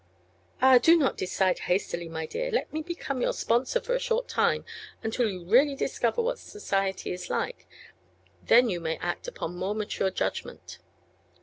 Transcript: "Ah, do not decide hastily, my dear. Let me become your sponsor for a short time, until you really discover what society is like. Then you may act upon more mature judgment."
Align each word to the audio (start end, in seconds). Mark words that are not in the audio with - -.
"Ah, 0.63 0.79
do 0.79 0.97
not 0.97 1.15
decide 1.15 1.59
hastily, 1.69 2.09
my 2.09 2.25
dear. 2.25 2.49
Let 2.49 2.73
me 2.73 2.81
become 2.81 3.21
your 3.21 3.33
sponsor 3.33 3.79
for 3.79 3.93
a 3.93 3.99
short 3.99 4.27
time, 4.27 4.65
until 5.03 5.29
you 5.29 5.45
really 5.45 5.75
discover 5.75 6.23
what 6.23 6.39
society 6.39 7.11
is 7.11 7.29
like. 7.29 7.67
Then 8.41 8.67
you 8.67 8.79
may 8.79 8.97
act 8.97 9.27
upon 9.27 9.55
more 9.55 9.75
mature 9.75 10.09
judgment." 10.09 10.79